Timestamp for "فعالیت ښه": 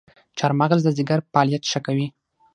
1.31-1.79